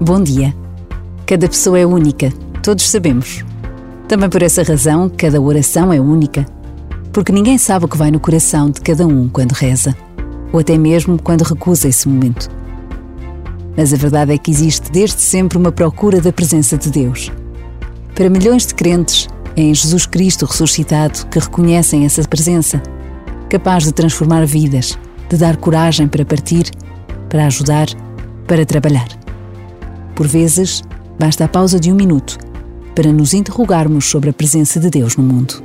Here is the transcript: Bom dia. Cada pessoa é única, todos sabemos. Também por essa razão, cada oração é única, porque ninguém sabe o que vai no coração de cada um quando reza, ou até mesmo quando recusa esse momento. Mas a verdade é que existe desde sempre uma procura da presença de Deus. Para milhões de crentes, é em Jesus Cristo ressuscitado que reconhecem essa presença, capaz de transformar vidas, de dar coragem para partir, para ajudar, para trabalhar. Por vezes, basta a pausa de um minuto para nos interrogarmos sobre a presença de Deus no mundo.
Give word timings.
Bom 0.00 0.22
dia. 0.22 0.54
Cada 1.26 1.48
pessoa 1.48 1.76
é 1.76 1.84
única, 1.84 2.32
todos 2.62 2.88
sabemos. 2.88 3.44
Também 4.06 4.30
por 4.30 4.44
essa 4.44 4.62
razão, 4.62 5.10
cada 5.10 5.40
oração 5.40 5.92
é 5.92 6.00
única, 6.00 6.46
porque 7.12 7.32
ninguém 7.32 7.58
sabe 7.58 7.84
o 7.84 7.88
que 7.88 7.96
vai 7.96 8.12
no 8.12 8.20
coração 8.20 8.70
de 8.70 8.80
cada 8.80 9.04
um 9.04 9.28
quando 9.28 9.50
reza, 9.54 9.96
ou 10.52 10.60
até 10.60 10.78
mesmo 10.78 11.20
quando 11.20 11.42
recusa 11.42 11.88
esse 11.88 12.08
momento. 12.08 12.48
Mas 13.76 13.92
a 13.92 13.96
verdade 13.96 14.32
é 14.32 14.38
que 14.38 14.52
existe 14.52 14.88
desde 14.92 15.20
sempre 15.20 15.58
uma 15.58 15.72
procura 15.72 16.20
da 16.20 16.32
presença 16.32 16.78
de 16.78 16.90
Deus. 16.90 17.32
Para 18.14 18.30
milhões 18.30 18.68
de 18.68 18.76
crentes, 18.76 19.28
é 19.56 19.62
em 19.62 19.74
Jesus 19.74 20.06
Cristo 20.06 20.46
ressuscitado 20.46 21.26
que 21.26 21.40
reconhecem 21.40 22.04
essa 22.04 22.22
presença, 22.22 22.80
capaz 23.50 23.82
de 23.82 23.90
transformar 23.90 24.46
vidas, 24.46 24.96
de 25.28 25.36
dar 25.36 25.56
coragem 25.56 26.06
para 26.06 26.24
partir, 26.24 26.70
para 27.28 27.46
ajudar, 27.46 27.88
para 28.46 28.64
trabalhar. 28.64 29.27
Por 30.18 30.26
vezes, 30.26 30.82
basta 31.16 31.44
a 31.44 31.48
pausa 31.48 31.78
de 31.78 31.92
um 31.92 31.94
minuto 31.94 32.38
para 32.92 33.12
nos 33.12 33.32
interrogarmos 33.34 34.06
sobre 34.06 34.30
a 34.30 34.32
presença 34.32 34.80
de 34.80 34.90
Deus 34.90 35.16
no 35.16 35.22
mundo. 35.22 35.62